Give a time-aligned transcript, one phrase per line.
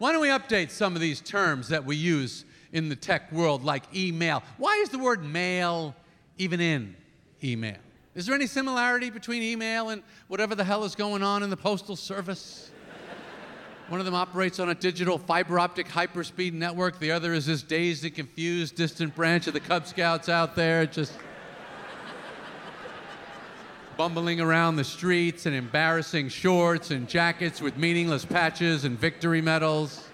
[0.00, 3.64] Why don't we update some of these terms that we use in the tech world,
[3.64, 4.42] like email?
[4.56, 5.94] Why is the word mail
[6.38, 6.96] even in
[7.44, 7.76] email?
[8.14, 11.56] Is there any similarity between email and whatever the hell is going on in the
[11.56, 12.70] Postal Service?
[13.88, 16.98] One of them operates on a digital fiber optic hyperspeed network.
[16.98, 20.86] The other is this dazed and confused distant branch of the Cub Scouts out there,
[20.86, 21.12] just
[24.00, 30.08] bumbling around the streets in embarrassing shorts and jackets with meaningless patches and victory medals.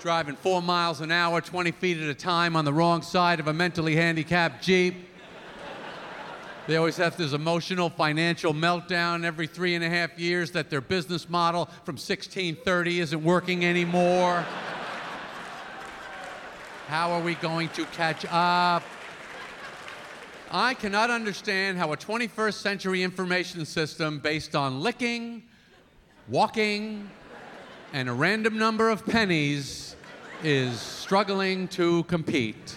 [0.00, 3.46] Driving four miles an hour, 20 feet at a time on the wrong side of
[3.46, 4.94] a mentally handicapped Jeep.
[6.66, 10.80] They always have this emotional financial meltdown every three and a half years that their
[10.80, 14.46] business model from 1630 isn't working anymore.
[16.86, 18.82] How are we going to catch up?
[20.52, 25.44] I cannot understand how a 21st century information system based on licking,
[26.28, 27.08] walking,
[27.92, 29.94] and a random number of pennies
[30.42, 32.76] is struggling to compete.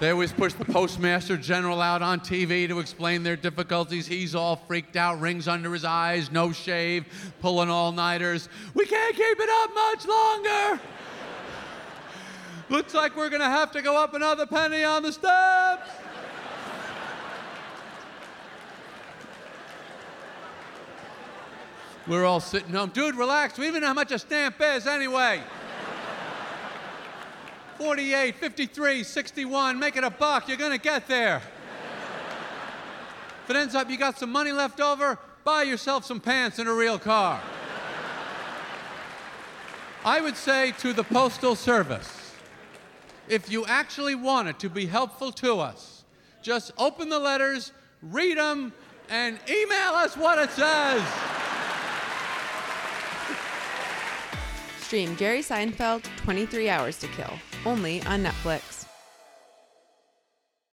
[0.00, 4.06] They always push the postmaster general out on TV to explain their difficulties.
[4.06, 7.04] He's all freaked out, rings under his eyes, no shave,
[7.40, 8.48] pulling all nighters.
[8.72, 10.80] We can't keep it up much longer.
[12.70, 15.90] Looks like we're gonna have to go up another penny on the steps.
[22.06, 22.90] We're all sitting home.
[22.90, 23.58] Dude, relax.
[23.58, 25.42] We even know how much a stamp is anyway.
[27.78, 30.46] 48, 53, 61, make it a buck.
[30.46, 31.40] You're going to get there.
[33.44, 36.68] If it ends up you got some money left over, buy yourself some pants and
[36.68, 37.40] a real car.
[40.04, 42.23] I would say to the Postal Service
[43.28, 46.04] if you actually want it to be helpful to us,
[46.42, 47.72] just open the letters,
[48.02, 48.72] read them,
[49.08, 51.02] and email us what it says.
[54.80, 57.32] Stream Jerry Seinfeld 23 Hours to Kill,
[57.64, 58.83] only on Netflix.